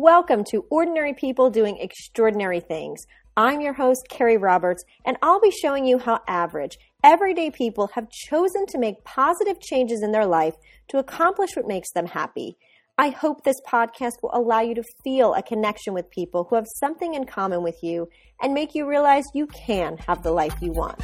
[0.00, 3.04] Welcome to Ordinary People Doing Extraordinary Things.
[3.36, 8.08] I'm your host, Keri Roberts, and I'll be showing you how average, everyday people have
[8.08, 10.54] chosen to make positive changes in their life
[10.90, 12.56] to accomplish what makes them happy.
[12.96, 16.66] I hope this podcast will allow you to feel a connection with people who have
[16.76, 18.08] something in common with you
[18.40, 21.02] and make you realize you can have the life you want.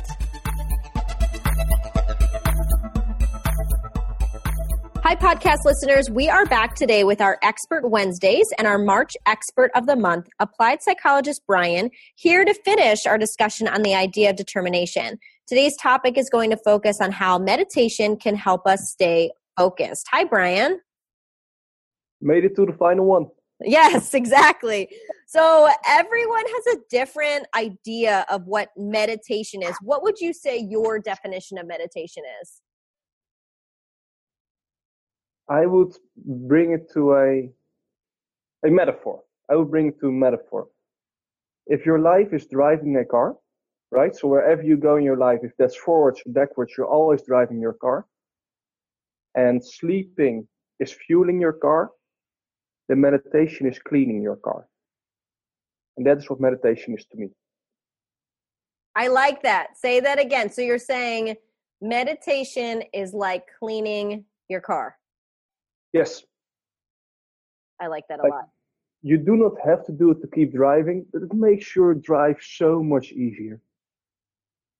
[5.07, 6.09] Hi, podcast listeners.
[6.11, 10.29] We are back today with our Expert Wednesdays and our March Expert of the Month,
[10.41, 15.19] applied psychologist Brian, here to finish our discussion on the idea of determination.
[15.47, 20.07] Today's topic is going to focus on how meditation can help us stay focused.
[20.11, 20.81] Hi, Brian.
[22.23, 23.27] Made it to the final one.
[23.61, 24.89] Yes, exactly.
[25.27, 29.77] So everyone has a different idea of what meditation is.
[29.83, 32.63] What would you say your definition of meditation is?
[35.49, 37.51] I would bring it to a
[38.67, 39.23] a metaphor.
[39.51, 40.69] I would bring it to a metaphor.
[41.67, 43.37] If your life is driving a car,
[43.91, 44.15] right?
[44.15, 47.61] So wherever you go in your life, if that's forwards or backwards, you're always driving
[47.61, 48.07] your car.
[49.35, 50.49] And sleeping
[50.81, 51.91] is fueling your car.
[52.89, 54.67] The meditation is cleaning your car.
[55.97, 57.29] And that is what meditation is to me.
[58.97, 59.77] I like that.
[59.77, 60.51] Say that again.
[60.51, 61.37] So you're saying
[61.81, 64.97] meditation is like cleaning your car.
[65.95, 66.25] Yes.
[67.81, 68.49] I like that a like, lot.
[69.03, 72.37] You do not have to do it to keep driving, but it makes your drive
[72.43, 73.61] so much easier.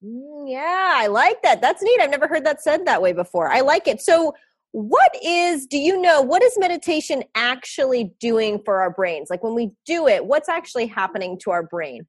[0.05, 1.61] Mm, yeah, I like that.
[1.61, 2.01] That's neat.
[2.01, 3.49] I've never heard that said that way before.
[3.49, 4.03] I like it.
[4.03, 4.35] So,
[4.73, 9.31] what is, do you know, what is meditation actually doing for our brains?
[9.31, 12.09] Like when we do it, what's actually happening to our brain?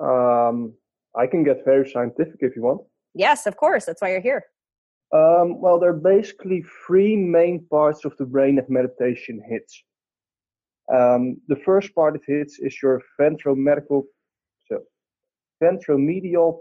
[0.00, 0.72] Um,
[1.14, 2.80] I can get very scientific if you want.
[3.14, 3.84] Yes, of course.
[3.84, 4.44] That's why you're here.
[5.14, 9.84] Um, well, there are basically three main parts of the brain that meditation hits.
[10.92, 14.02] Um, the first part it hits is your ventromedial,
[14.68, 14.80] so
[15.62, 16.58] ventromedial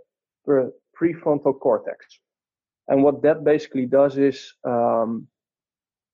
[0.48, 2.06] prefrontal cortex.
[2.90, 5.28] And what that basically does is um,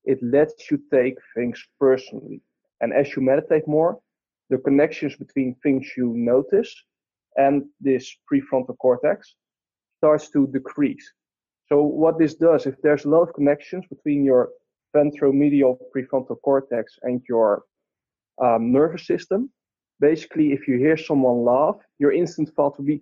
[0.05, 2.41] it lets you take things personally.
[2.79, 3.99] And as you meditate more,
[4.49, 6.73] the connections between things you notice
[7.35, 9.35] and this prefrontal cortex
[9.97, 11.11] starts to decrease.
[11.71, 14.49] So what this does, if there's a lot of connections between your
[14.95, 17.63] ventromedial prefrontal cortex and your
[18.41, 19.51] um, nervous system,
[19.99, 23.01] basically, if you hear someone laugh, your instant thought would be,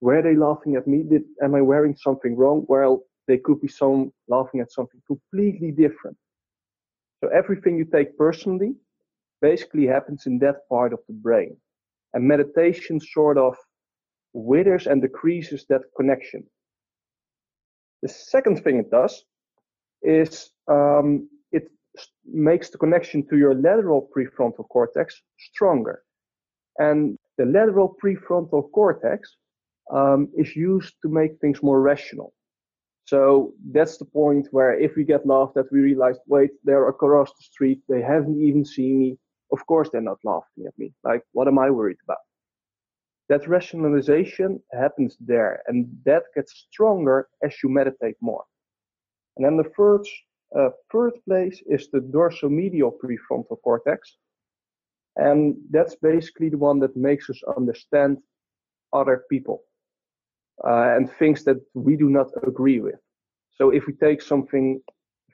[0.00, 1.04] were they laughing at me?
[1.08, 2.64] Did, am I wearing something wrong?
[2.68, 6.16] Well, they could be some laughing at something completely different.
[7.22, 8.74] So everything you take personally
[9.40, 11.56] basically happens in that part of the brain.
[12.12, 13.54] And meditation sort of
[14.32, 16.44] withers and decreases that connection.
[18.02, 19.24] The second thing it does
[20.02, 21.70] is um, it
[22.24, 26.02] makes the connection to your lateral prefrontal cortex stronger.
[26.78, 29.36] And the lateral prefrontal cortex
[29.92, 32.32] um, is used to make things more rational.
[33.04, 37.30] So that's the point where if we get laughed at, we realize, wait, they're across
[37.30, 37.80] the street.
[37.88, 39.18] They haven't even seen me.
[39.52, 40.92] Of course, they're not laughing at me.
[41.02, 42.18] Like, what am I worried about?
[43.30, 48.44] That rationalization happens there and that gets stronger as you meditate more.
[49.36, 50.04] And then the third,
[50.58, 54.16] uh, third place is the dorsomedial prefrontal cortex.
[55.14, 58.18] And that's basically the one that makes us understand
[58.92, 59.62] other people
[60.66, 62.98] uh, and things that we do not agree with.
[63.56, 64.80] So if we take something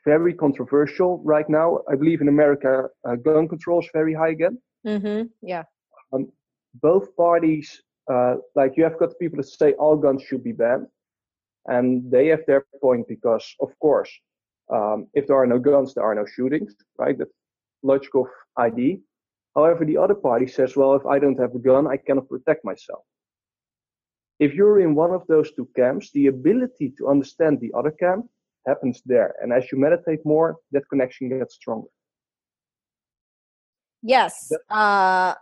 [0.04, 4.58] very controversial right now, I believe in America, uh, gun control is very high again.
[4.86, 5.28] Mm-hmm.
[5.40, 5.62] Yeah.
[6.12, 6.30] Um,
[6.82, 10.86] both parties uh, like you have got people that say all guns should be banned,
[11.66, 14.10] and they have their point because, of course,
[14.72, 17.16] um, if there are no guns, there are no shootings, right?
[17.18, 17.32] That's
[17.82, 19.00] logical ID.
[19.54, 22.64] However, the other party says, well, if I don't have a gun, I cannot protect
[22.64, 23.02] myself.
[24.38, 28.26] If you're in one of those two camps, the ability to understand the other camp
[28.66, 29.34] happens there.
[29.40, 31.88] And as you meditate more, that connection gets stronger.
[34.02, 34.52] Yes.
[34.68, 35.34] Uh,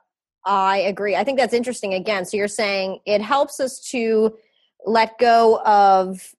[0.47, 1.17] I agree.
[1.17, 2.25] I think that's interesting again.
[2.25, 4.37] So you're saying it helps us to
[4.85, 6.35] let go of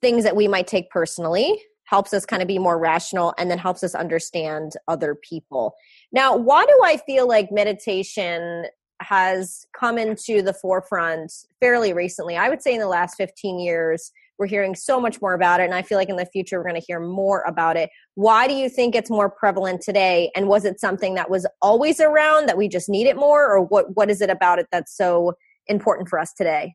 [0.00, 3.58] things that we might take personally, helps us kind of be more rational, and then
[3.58, 5.74] helps us understand other people.
[6.12, 8.66] Now, why do I feel like meditation
[9.00, 12.36] has come into the forefront fairly recently?
[12.36, 15.64] I would say in the last 15 years we're hearing so much more about it,
[15.66, 17.90] and I feel like in the future we're going to hear more about it.
[18.16, 20.32] Why do you think it's more prevalent today?
[20.34, 23.60] And was it something that was always around that we just need it more, or
[23.60, 23.94] what?
[23.94, 25.34] What is it about it that's so
[25.68, 26.74] important for us today?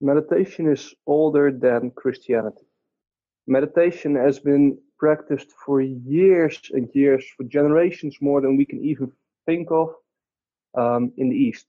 [0.00, 2.64] Meditation is older than Christianity.
[3.46, 9.12] Meditation has been practiced for years and years, for generations more than we can even
[9.44, 9.88] think of
[10.78, 11.66] um, in the East.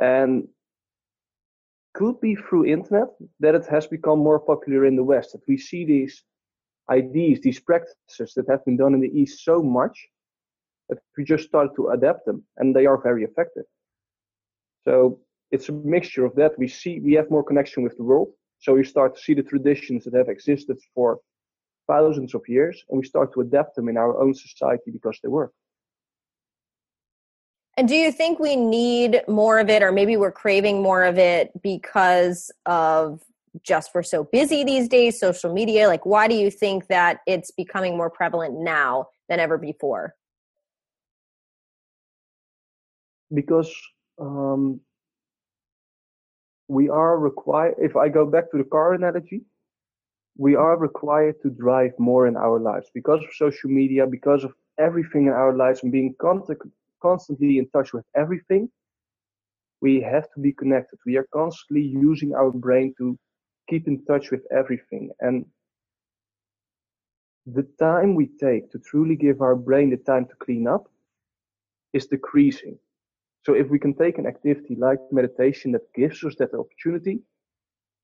[0.00, 0.46] And
[1.98, 3.08] could be through internet
[3.40, 5.32] that it has become more popular in the West.
[5.32, 6.22] That we see these
[6.88, 9.96] ideas, these practices that have been done in the East so much
[10.88, 13.64] that we just start to adapt them, and they are very effective.
[14.86, 16.52] So it's a mixture of that.
[16.56, 18.30] We see we have more connection with the world,
[18.60, 21.18] so we start to see the traditions that have existed for
[21.88, 25.28] thousands of years, and we start to adapt them in our own society because they
[25.28, 25.52] work.
[27.78, 31.16] And do you think we need more of it, or maybe we're craving more of
[31.16, 33.22] it because of
[33.62, 35.86] just we're so busy these days, social media?
[35.86, 40.16] Like, why do you think that it's becoming more prevalent now than ever before?
[43.32, 43.72] Because
[44.20, 44.80] um,
[46.66, 49.42] we are required, if I go back to the car analogy,
[50.36, 54.52] we are required to drive more in our lives because of social media, because of
[54.80, 56.62] everything in our lives and being contact,
[57.00, 58.68] constantly in touch with everything,
[59.80, 60.98] we have to be connected.
[61.06, 63.18] We are constantly using our brain to
[63.68, 65.10] keep in touch with everything.
[65.20, 65.46] And
[67.46, 70.88] the time we take to truly give our brain the time to clean up
[71.92, 72.78] is decreasing.
[73.46, 77.20] So if we can take an activity like meditation that gives us that opportunity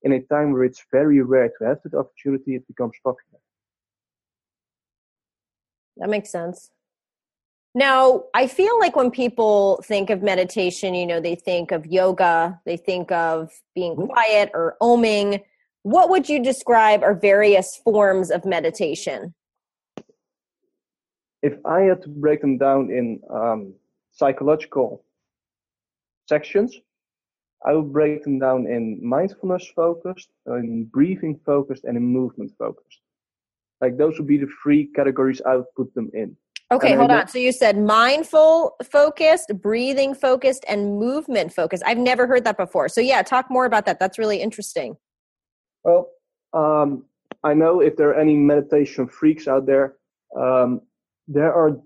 [0.02, 3.40] in a time where it's very rare to have that opportunity, it becomes popular.
[5.97, 6.70] That makes sense.
[7.75, 12.61] Now, I feel like when people think of meditation, you know, they think of yoga,
[12.65, 14.06] they think of being mm-hmm.
[14.06, 15.43] quiet or oming.
[15.82, 19.35] What would you describe are various forms of meditation?
[21.43, 23.75] If I had to break them down in um,
[24.12, 25.05] psychological
[26.29, 26.76] sections,
[27.67, 33.00] I would break them down in mindfulness focused, in breathing focused, and in movement focused.
[33.81, 36.37] Like those would be the three categories I would put them in.
[36.72, 37.28] Okay, hold on.
[37.28, 41.82] So you said mindful focused, breathing focused, and movement focused.
[41.87, 42.88] I've never heard that before.
[42.88, 44.00] So yeah, talk more about that.
[44.00, 44.96] That's really interesting.
[45.84, 46.11] Well,
[46.52, 47.05] um,
[47.43, 49.96] I know if there are any meditation freaks out there,
[50.37, 50.81] um,
[51.28, 51.76] there are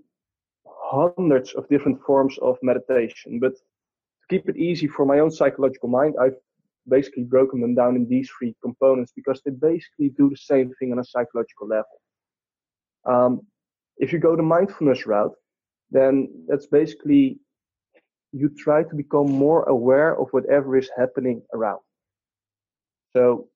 [0.67, 3.41] hundreds of different forms of meditation.
[3.41, 6.37] But to keep it easy for my own psychological mind, I've
[6.89, 10.93] basically broken them down in these three components because they basically do the same thing
[10.93, 12.01] on a psychological level.
[13.05, 13.41] Um,
[13.99, 15.35] if you go the mindfulness route,
[15.91, 17.39] then that's basically
[18.33, 21.81] you try to become more aware of whatever is happening around.
[23.13, 23.49] So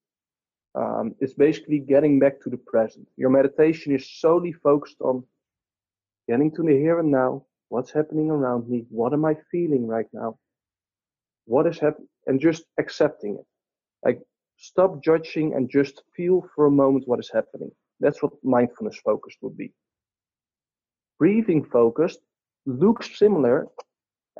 [0.74, 3.06] um, it's basically getting back to the present.
[3.16, 5.24] Your meditation is solely focused on
[6.28, 7.44] getting to the here and now.
[7.68, 8.84] What's happening around me?
[8.90, 10.38] What am I feeling right now?
[11.46, 12.08] What is happening?
[12.26, 13.46] And just accepting it.
[14.04, 14.20] Like
[14.56, 17.70] stop judging and just feel for a moment what is happening.
[18.00, 19.72] That's what mindfulness focused would be
[21.22, 22.20] breathing focused
[22.66, 23.68] looks similar.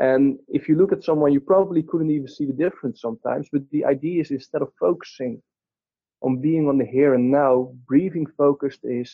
[0.00, 3.46] And if you look at someone, you probably couldn't even see the difference sometimes.
[3.52, 5.40] But the idea is instead of focusing
[6.22, 7.54] on being on the here and now,
[7.86, 9.10] breathing focused is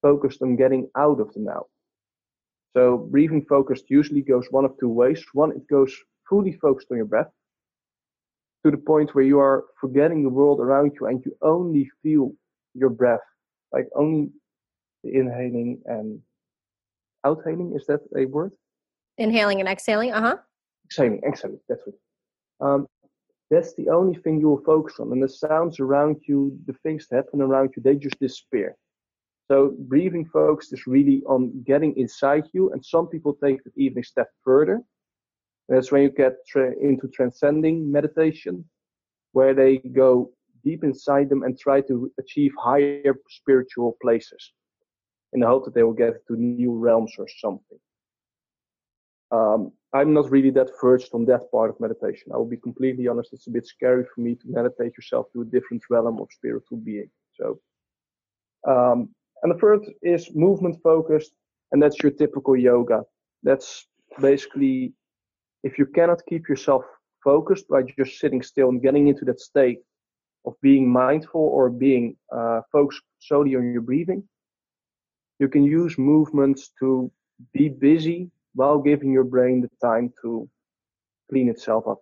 [0.00, 1.62] focused on getting out of the now.
[2.74, 2.82] So
[3.12, 5.20] breathing focused usually goes one of two ways.
[5.34, 5.92] One, it goes
[6.28, 7.32] fully focused on your breath
[8.64, 12.32] to the point where you are forgetting the world around you and you only feel
[12.72, 13.26] your breath,
[13.74, 14.30] like only
[15.04, 16.20] the inhaling and
[17.26, 17.74] outhailing.
[17.76, 18.52] Is that a word?
[19.18, 20.12] Inhaling and exhaling.
[20.12, 20.36] Uh huh.
[20.86, 21.60] Exhaling, exhaling.
[21.68, 21.94] That's it.
[22.60, 22.86] Um,
[23.50, 27.06] that's the only thing you will focus on, and the sounds around you, the things
[27.06, 28.76] that happen around you, they just disappear.
[29.48, 34.00] So breathing focus is really on getting inside you, and some people take it even
[34.00, 34.80] a step further.
[35.68, 38.64] That's when you get tra- into transcending meditation,
[39.32, 40.30] where they go
[40.64, 44.52] deep inside them and try to achieve higher spiritual places
[45.36, 47.78] in the hope that they will get to new realms or something.
[49.30, 52.32] Um, I'm not really that verged on that part of meditation.
[52.32, 53.32] I will be completely honest.
[53.32, 56.78] It's a bit scary for me to meditate yourself to a different realm of spiritual
[56.78, 57.10] being.
[57.38, 57.60] So,
[58.66, 59.10] um,
[59.42, 61.32] and the third is movement focused,
[61.70, 63.02] and that's your typical yoga.
[63.42, 63.86] That's
[64.20, 64.94] basically
[65.64, 66.84] if you cannot keep yourself
[67.22, 69.80] focused by just sitting still and getting into that state
[70.46, 74.22] of being mindful or being uh, focused solely on your breathing,
[75.38, 77.10] you can use movements to
[77.52, 80.48] be busy while giving your brain the time to
[81.30, 82.00] clean itself up.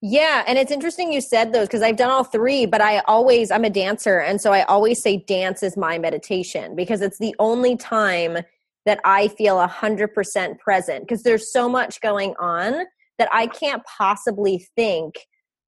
[0.00, 3.50] Yeah, and it's interesting you said those because I've done all three, but I always,
[3.50, 4.20] I'm a dancer.
[4.20, 8.38] And so I always say dance is my meditation because it's the only time
[8.86, 12.84] that I feel 100% present because there's so much going on
[13.18, 15.16] that I can't possibly think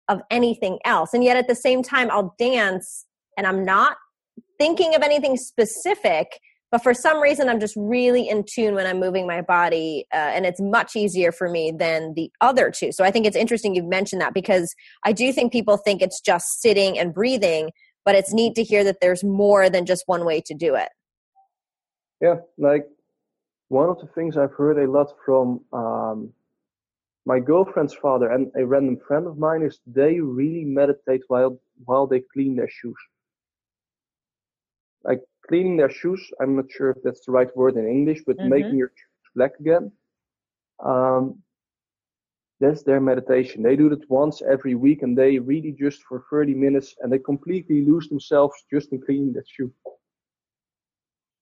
[0.08, 1.12] of anything else.
[1.12, 3.06] And yet at the same time, I'll dance
[3.36, 3.96] and I'm not
[4.60, 6.38] thinking of anything specific
[6.70, 10.30] but for some reason i'm just really in tune when i'm moving my body uh,
[10.34, 12.92] and it's much easier for me than the other two.
[12.92, 14.74] So i think it's interesting you've mentioned that because
[15.04, 17.70] i do think people think it's just sitting and breathing
[18.04, 20.88] but it's neat to hear that there's more than just one way to do it.
[22.20, 22.84] Yeah like
[23.68, 26.30] one of the things i've heard a lot from um,
[27.24, 32.06] my girlfriend's father and a random friend of mine is they really meditate while while
[32.06, 33.00] they clean their shoes
[35.04, 36.22] like cleaning their shoes.
[36.40, 38.48] I'm not sure if that's the right word in English, but mm-hmm.
[38.48, 39.92] making your shoes black again.
[40.84, 41.42] Um,
[42.60, 43.62] that's their meditation.
[43.62, 47.18] They do it once every week and they really just for 30 minutes and they
[47.18, 49.72] completely lose themselves just in cleaning their shoe.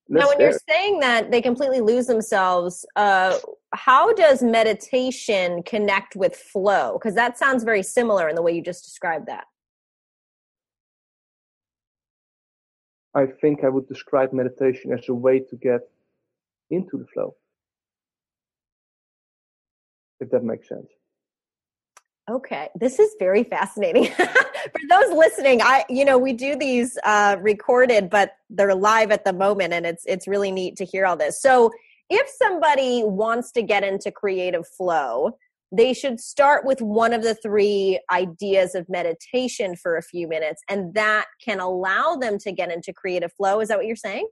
[0.08, 0.50] now, when there.
[0.50, 3.36] you're saying that they completely lose themselves, uh,
[3.74, 6.92] how does meditation connect with flow?
[6.92, 9.44] Because that sounds very similar in the way you just described that.
[13.14, 15.80] I think I would describe meditation as a way to get
[16.70, 17.34] into the flow.
[20.20, 20.88] If that makes sense.
[22.28, 24.06] Okay, this is very fascinating.
[24.14, 29.24] For those listening, I you know we do these uh, recorded, but they're live at
[29.24, 31.40] the moment, and it's it's really neat to hear all this.
[31.40, 31.70] So,
[32.10, 35.38] if somebody wants to get into creative flow,
[35.70, 40.62] they should start with one of the three ideas of meditation for a few minutes
[40.68, 43.60] and that can allow them to get into creative flow.
[43.60, 44.28] Is that what you're saying?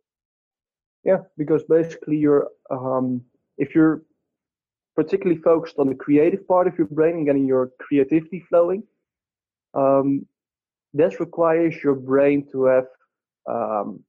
[1.05, 3.23] Yeah because basically you're um,
[3.59, 4.03] if you're
[4.97, 8.83] particularly focused on the creative part of your brain and getting your creativity flowing
[9.75, 10.27] um,
[10.95, 12.87] this requires your brain to have
[13.49, 14.03] um,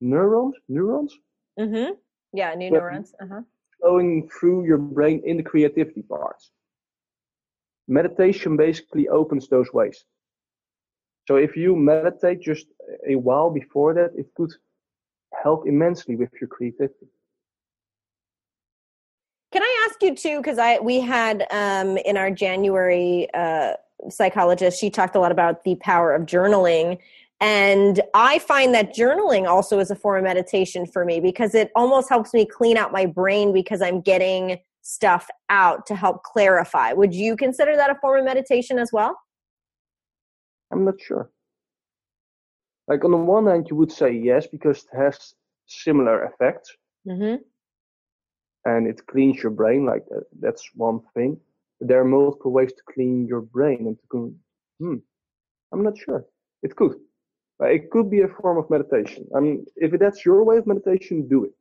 [0.00, 1.12] neurons neurons?
[1.58, 1.94] Mm-hmm.
[2.32, 3.42] Yeah new neurons uh-huh
[3.80, 6.50] flowing through your brain in the creativity parts.
[7.86, 10.04] Meditation basically opens those ways.
[11.26, 12.66] So if you meditate just
[13.06, 14.52] a while before that, it could
[15.42, 17.06] help immensely with your creativity.
[19.52, 20.38] Can I ask you too?
[20.38, 23.74] Because I we had um, in our January uh,
[24.10, 26.98] psychologist, she talked a lot about the power of journaling,
[27.40, 31.70] and I find that journaling also is a form of meditation for me because it
[31.76, 36.92] almost helps me clean out my brain because I'm getting stuff out to help clarify.
[36.92, 39.16] Would you consider that a form of meditation as well?
[40.72, 41.30] I'm not sure.
[42.88, 45.34] Like on the one hand, you would say yes because it has
[45.66, 46.74] similar effects,
[47.06, 47.36] mm-hmm.
[48.64, 49.84] and it cleans your brain.
[49.84, 51.38] Like that, that's one thing.
[51.78, 54.32] But there are multiple ways to clean your brain, and to go,
[54.80, 54.96] hmm,
[55.72, 56.24] I'm not sure.
[56.62, 56.96] It could.
[57.60, 59.26] Uh, it could be a form of meditation.
[59.36, 61.52] I mean, if that's your way of meditation, do it.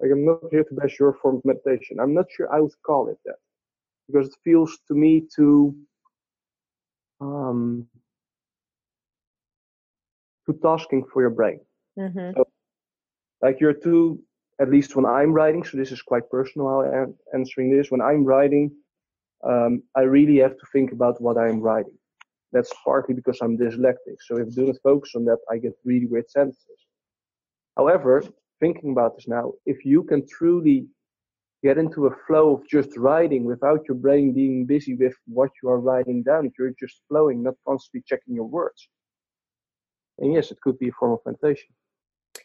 [0.00, 2.00] Like, I'm not here to bash your form of meditation.
[2.00, 3.36] I'm not sure I would call it that
[4.06, 5.76] because it feels to me too,
[7.20, 7.86] um,
[10.46, 11.60] too tasking for your brain.
[11.98, 12.32] Mm-hmm.
[12.36, 12.44] So,
[13.42, 14.20] like you're too,
[14.60, 17.90] at least when I'm writing, so this is quite personal how I'm answering this.
[17.90, 18.70] When I'm writing,
[19.44, 21.98] um, I really have to think about what I'm writing.
[22.52, 24.16] That's partly because I'm dyslexic.
[24.26, 26.66] So if I do not focus on that, I get really weird sentences.
[27.76, 28.22] However,
[28.58, 30.86] thinking about this now, if you can truly
[31.62, 35.68] get into a flow of just writing without your brain being busy with what you
[35.68, 38.88] are writing down, if you're just flowing, not constantly checking your words.
[40.18, 41.74] And yes, it could be a form of meditation.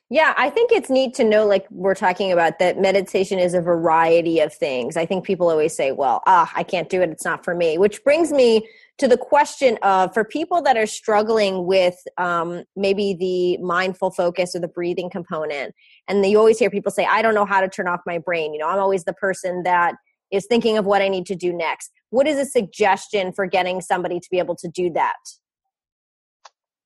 [0.09, 3.62] Yeah, I think it's neat to know, like we're talking about, that meditation is a
[3.62, 4.97] variety of things.
[4.97, 7.09] I think people always say, well, ah, I can't do it.
[7.09, 7.77] It's not for me.
[7.77, 13.13] Which brings me to the question of for people that are struggling with um, maybe
[13.13, 15.73] the mindful focus or the breathing component,
[16.07, 18.53] and you always hear people say, I don't know how to turn off my brain.
[18.53, 19.95] You know, I'm always the person that
[20.31, 21.91] is thinking of what I need to do next.
[22.09, 25.15] What is a suggestion for getting somebody to be able to do that?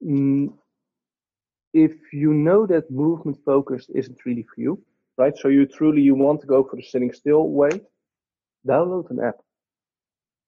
[0.04, 0.54] Mm,
[1.74, 4.84] if you know that movement focused isn't really for you,
[5.18, 5.38] right?
[5.38, 7.70] So you truly you want to go for the sitting still way,
[8.68, 9.36] download an app.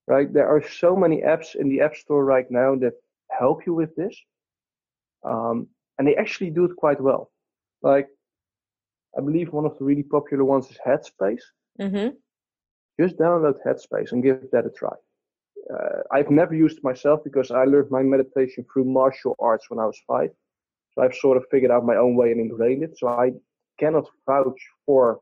[0.07, 0.31] Right?
[0.31, 2.93] There are so many apps in the App Store right now that
[3.29, 4.15] help you with this.
[5.23, 5.67] Um,
[5.97, 7.31] and they actually do it quite well.
[7.81, 8.07] Like,
[9.17, 11.43] I believe one of the really popular ones is Headspace.
[11.79, 12.09] Mm-hmm.
[12.99, 14.95] Just download Headspace and give that a try.
[15.71, 19.79] Uh, I've never used it myself because I learned my meditation through martial arts when
[19.79, 20.31] I was five.
[20.93, 22.97] So I've sort of figured out my own way and ingrained it.
[22.97, 23.31] So I
[23.79, 25.19] cannot vouch for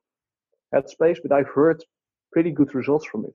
[0.74, 1.84] Headspace, but I've heard
[2.32, 3.34] pretty good results from it.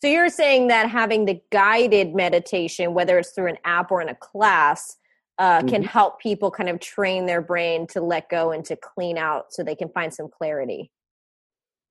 [0.00, 4.08] So you're saying that having the guided meditation, whether it's through an app or in
[4.08, 4.96] a class,
[5.38, 5.68] uh, mm-hmm.
[5.68, 9.52] can help people kind of train their brain to let go and to clean out
[9.52, 10.90] so they can find some clarity.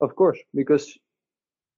[0.01, 0.97] Of course, because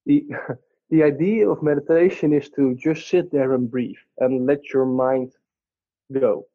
[0.05, 0.25] the
[0.89, 5.31] the idea of meditation is to just sit there and breathe and let your mind
[6.11, 6.45] go.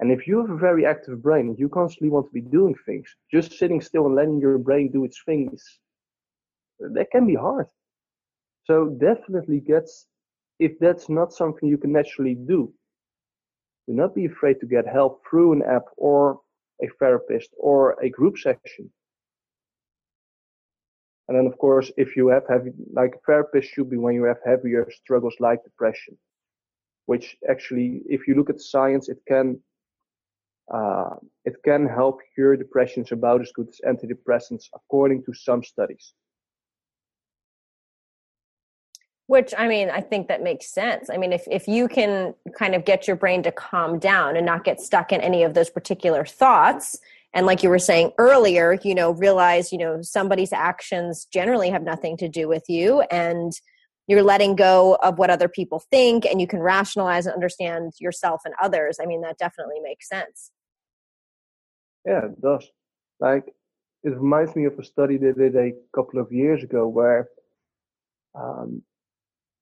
[0.00, 2.74] And if you have a very active brain and you constantly want to be doing
[2.86, 5.62] things, just sitting still and letting your brain do its things,
[6.78, 7.66] that can be hard.
[8.64, 10.06] So definitely gets,
[10.58, 12.72] if that's not something you can naturally do,
[13.88, 16.40] do not be afraid to get help through an app or
[16.82, 18.90] a therapist or a group session.
[21.26, 24.24] And then, of course, if you have heavy, like a therapist should be when you
[24.24, 26.18] have heavier struggles like depression,
[27.06, 29.60] which actually, if you look at science, it can
[30.72, 36.14] uh, it can help cure depressions about as good as antidepressants, according to some studies.
[39.30, 41.08] Which I mean, I think that makes sense.
[41.08, 44.44] I mean, if if you can kind of get your brain to calm down and
[44.44, 46.98] not get stuck in any of those particular thoughts,
[47.32, 51.84] and like you were saying earlier you know realize you know somebody's actions generally have
[51.84, 53.52] nothing to do with you and
[54.08, 58.40] you're letting go of what other people think and you can rationalize and understand yourself
[58.44, 60.50] and others i mean that definitely makes sense
[62.04, 62.66] yeah it does
[63.20, 63.44] like
[64.02, 67.28] it reminds me of a study they did a couple of years ago where
[68.34, 68.82] um,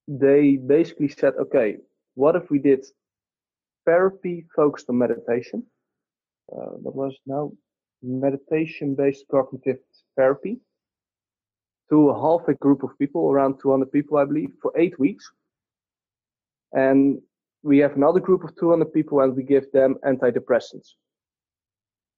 [0.08, 1.76] they basically said okay
[2.14, 2.84] what if we did
[3.84, 5.62] therapy focused on meditation
[6.52, 7.52] uh, that was now
[8.02, 9.78] meditation-based cognitive
[10.16, 10.58] therapy
[11.90, 15.30] to a half a group of people, around 200 people, I believe, for eight weeks.
[16.72, 17.20] And
[17.62, 20.88] we have another group of 200 people and we give them antidepressants.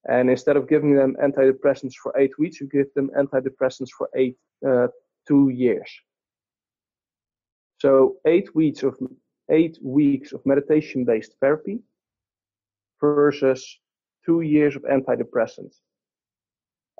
[0.08, 4.36] And instead of giving them antidepressants for eight weeks, you give them antidepressants for eight,
[4.66, 4.88] uh,
[5.28, 5.90] two years.
[7.80, 8.96] So eight weeks of
[9.50, 11.80] eight weeks of meditation-based therapy
[13.00, 13.78] versus
[14.24, 15.76] two years of antidepressants.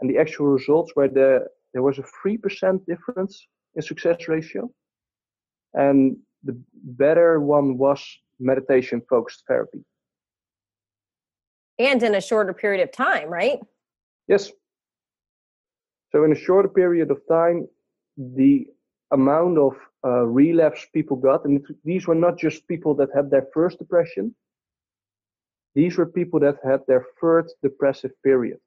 [0.00, 4.70] And the actual results were the, there was a 3% difference in success ratio.
[5.75, 8.02] And the better one was
[8.40, 9.84] meditation focused therapy.
[11.78, 13.60] And in a shorter period of time, right?
[14.26, 14.50] Yes.
[16.12, 17.69] So, in a shorter period of time,
[18.16, 18.66] the
[19.10, 23.46] amount of uh, relapse people got, and these were not just people that had their
[23.52, 24.34] first depression,
[25.75, 28.58] these were people that had their third depressive period.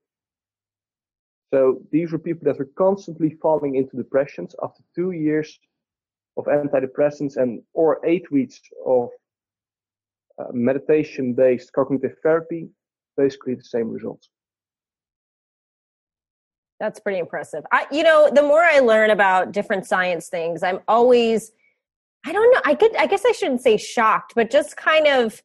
[1.53, 5.59] So these were people that were constantly falling into depressions after two years
[6.37, 9.09] of antidepressants and or eight weeks of
[10.39, 12.69] uh, meditation-based cognitive therapy,
[13.17, 14.29] basically the same results.
[16.79, 17.63] That's pretty impressive.
[17.71, 21.51] I, you know, the more I learn about different science things, I'm always,
[22.25, 25.41] I don't know, I could, I guess I shouldn't say shocked, but just kind of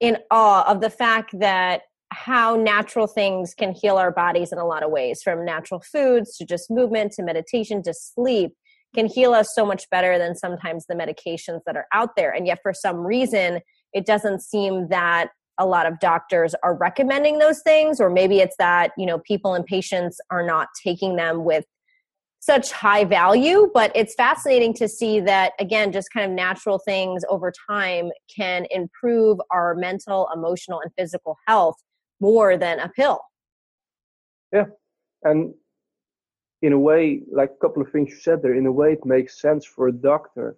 [0.00, 4.66] in awe of the fact that how natural things can heal our bodies in a
[4.66, 8.52] lot of ways from natural foods to just movement to meditation to sleep
[8.94, 12.46] can heal us so much better than sometimes the medications that are out there and
[12.46, 13.60] yet for some reason
[13.92, 15.28] it doesn't seem that
[15.60, 19.54] a lot of doctors are recommending those things or maybe it's that you know people
[19.54, 21.64] and patients are not taking them with
[22.40, 27.22] such high value but it's fascinating to see that again just kind of natural things
[27.28, 31.76] over time can improve our mental emotional and physical health
[32.20, 33.20] more than a pill.
[34.52, 34.66] Yeah.
[35.22, 35.54] And
[36.62, 39.06] in a way like a couple of things you said there in a way it
[39.06, 40.56] makes sense for a doctor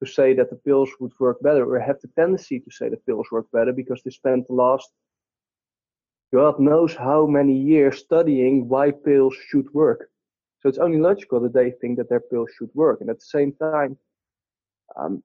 [0.00, 3.04] to say that the pills would work better or have the tendency to say the
[3.06, 4.90] pills work better because they spent the last
[6.32, 10.10] god knows how many years studying why pills should work
[10.60, 13.00] so it's only logical that they think that their pills should work.
[13.00, 13.96] And at the same time,
[14.96, 15.22] um,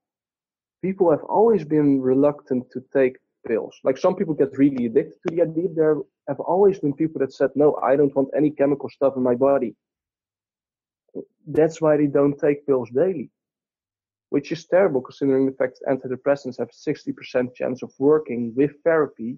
[0.81, 3.75] people have always been reluctant to take pills.
[3.83, 5.69] Like some people get really addicted to the idea.
[5.73, 9.23] There have always been people that said, no, I don't want any chemical stuff in
[9.23, 9.75] my body.
[11.47, 13.29] That's why they don't take pills daily,
[14.33, 19.37] which is terrible considering the fact that antidepressants have 60% chance of working with therapy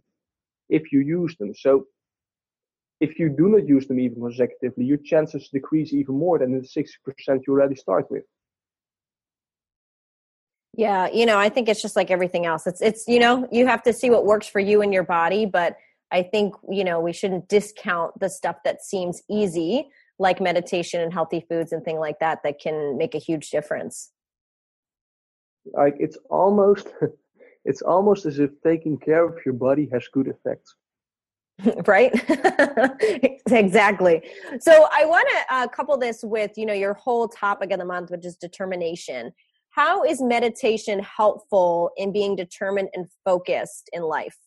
[0.69, 1.53] if you use them.
[1.53, 1.87] So
[3.01, 6.65] if you do not use them even consecutively, your chances decrease even more than the
[6.65, 8.23] 60% you already start with.
[10.77, 12.65] Yeah, you know, I think it's just like everything else.
[12.65, 15.45] It's it's you know, you have to see what works for you and your body,
[15.45, 15.75] but
[16.11, 21.11] I think, you know, we shouldn't discount the stuff that seems easy like meditation and
[21.11, 24.11] healthy foods and things like that that can make a huge difference.
[25.73, 26.87] Like it's almost
[27.65, 30.75] it's almost as if taking care of your body has good effects.
[31.87, 32.13] right?
[33.47, 34.23] Exactly.
[34.59, 37.85] So i want to uh, couple this with you know your whole topic of the
[37.85, 39.31] month which is determination.
[39.69, 44.37] How is meditation helpful in being determined and focused in life?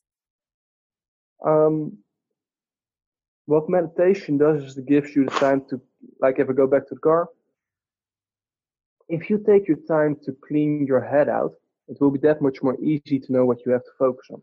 [1.44, 1.98] Um,
[3.46, 5.80] what meditation does is it gives you the time to
[6.20, 7.28] like if i go back to the car
[9.08, 11.52] if you take your time to clean your head out
[11.88, 14.42] it will be that much more easy to know what you have to focus on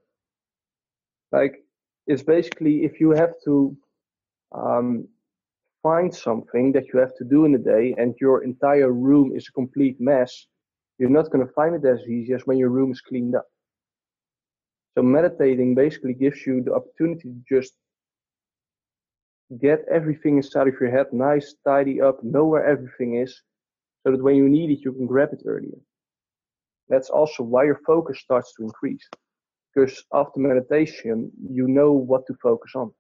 [1.32, 1.64] like
[2.08, 3.76] it's basically if you have to
[4.54, 5.08] um,
[5.86, 9.48] find something that you have to do in a day and your entire room is
[9.48, 10.48] a complete mess,
[10.98, 13.46] you're not going to find it as easy as when your room is cleaned up.
[14.96, 17.74] So meditating basically gives you the opportunity to just
[19.62, 23.44] get everything inside of your head nice, tidy up, know where everything is,
[24.06, 25.78] so that when you need it, you can grab it earlier.
[26.90, 29.08] That's also why your focus starts to increase.
[29.74, 32.92] Because after meditation, you know what to focus on.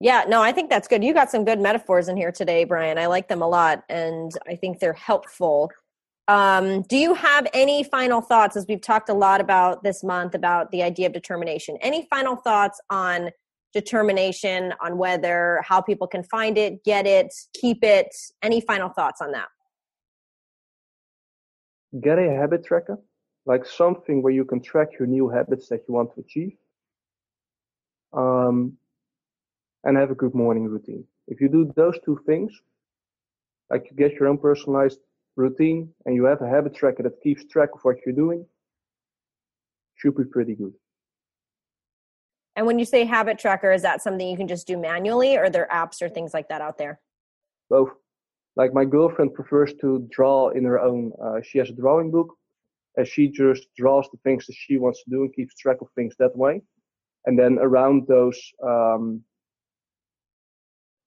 [0.00, 1.02] Yeah, no, I think that's good.
[1.02, 2.98] You got some good metaphors in here today, Brian.
[2.98, 5.70] I like them a lot, and I think they're helpful.
[6.28, 10.34] Um, do you have any final thoughts as we've talked a lot about this month
[10.34, 11.76] about the idea of determination?
[11.80, 13.30] Any final thoughts on
[13.74, 18.14] determination, on whether how people can find it, get it, keep it?
[18.42, 19.48] Any final thoughts on that?
[22.00, 22.98] Get a habit tracker,
[23.44, 26.52] like something where you can track your new habits that you want to achieve.
[28.12, 28.78] Um,
[29.84, 31.04] and have a good morning routine.
[31.28, 32.52] If you do those two things,
[33.70, 35.00] like you get your own personalized
[35.36, 38.46] routine and you have a habit tracker that keeps track of what you're doing,
[39.96, 40.72] should be pretty good.
[42.56, 45.44] And when you say habit tracker, is that something you can just do manually or
[45.44, 47.00] are there apps or things like that out there?
[47.68, 47.90] Both.
[48.56, 52.28] Like my girlfriend prefers to draw in her own, uh, she has a drawing book
[52.96, 55.88] and she just draws the things that she wants to do and keeps track of
[55.96, 56.62] things that way.
[57.26, 59.22] And then around those um,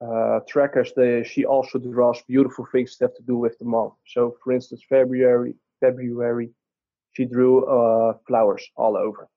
[0.02, 3.94] uh, trackers, they, she also draws beautiful things that have to do with the month.
[4.08, 6.50] So, for instance, February, February,
[7.14, 9.28] she drew uh, flowers all over,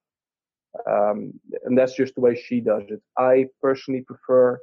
[0.89, 1.33] um,
[1.65, 3.01] and that's just the way she does it.
[3.19, 4.59] I personally prefer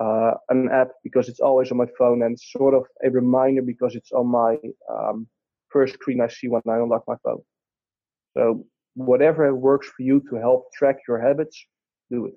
[0.00, 3.94] uh, an app because it's always on my phone and sort of a reminder because
[3.94, 4.56] it's on my
[4.90, 5.26] um,
[5.68, 7.42] first screen I see when I unlock my phone.
[8.36, 11.66] So, whatever works for you to help track your habits,
[12.10, 12.34] do it.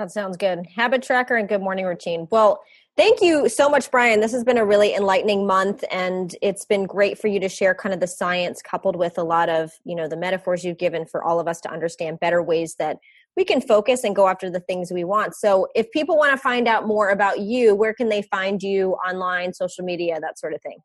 [0.00, 0.66] That sounds good.
[0.74, 2.26] Habit tracker and good morning routine.
[2.30, 2.62] Well,
[2.96, 4.20] thank you so much, Brian.
[4.20, 7.74] This has been a really enlightening month, and it's been great for you to share
[7.74, 11.04] kind of the science coupled with a lot of you know the metaphors you've given
[11.04, 12.96] for all of us to understand better ways that
[13.36, 15.34] we can focus and go after the things we want.
[15.34, 18.92] So, if people want to find out more about you, where can they find you
[19.06, 20.78] online, social media, that sort of thing?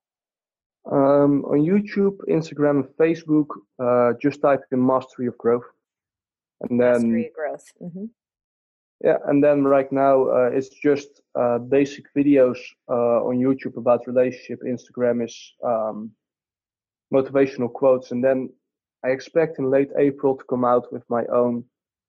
[0.91, 3.47] Um, on YouTube, Instagram, Facebook,
[3.79, 5.63] uh, just type in Mastery of Growth,
[6.59, 7.71] and then Mastery of Growth.
[7.81, 8.05] Mm-hmm.
[9.03, 12.57] Yeah, and then right now uh, it's just uh, basic videos
[12.89, 14.61] uh, on YouTube about relationship.
[14.65, 16.11] Instagram is um,
[17.13, 18.49] motivational quotes, and then
[19.03, 21.63] I expect in late April to come out with my own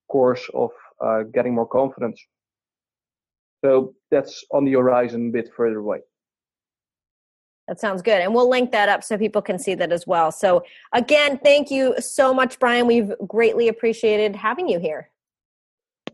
[0.08, 0.70] course of
[1.04, 2.20] uh, getting more confidence.
[3.64, 5.98] So that's on the horizon, a bit further away.
[7.68, 8.20] That sounds good.
[8.20, 10.30] And we'll link that up so people can see that as well.
[10.30, 12.86] So, again, thank you so much, Brian.
[12.86, 15.10] We've greatly appreciated having you here.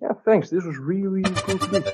[0.03, 0.51] Yeah, thanks.
[0.51, 1.91] This was really, cool to do.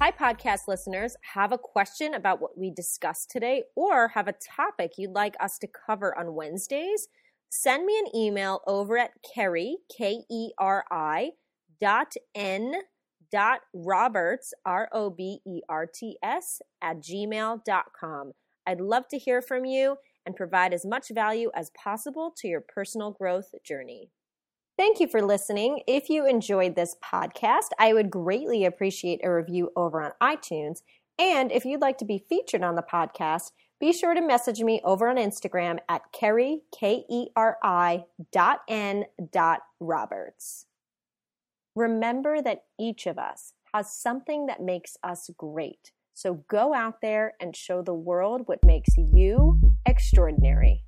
[0.00, 1.16] Hi, podcast listeners.
[1.34, 5.58] Have a question about what we discussed today or have a topic you'd like us
[5.60, 7.06] to cover on Wednesdays?
[7.50, 11.30] Send me an email over at Keri, K E R I,
[11.80, 12.74] dot N
[13.30, 18.32] dot Roberts, R O B E R T S, at gmail.com.
[18.66, 22.60] I'd love to hear from you and provide as much value as possible to your
[22.60, 24.10] personal growth journey.
[24.76, 25.82] Thank you for listening.
[25.86, 30.82] If you enjoyed this podcast, I would greatly appreciate a review over on iTunes.
[31.16, 34.80] And if you'd like to be featured on the podcast, be sure to message me
[34.84, 40.66] over on Instagram at Keri, K E R I dot N dot Roberts.
[41.76, 45.92] Remember that each of us has something that makes us great.
[46.14, 50.82] So go out there and show the world what makes you extraordinary.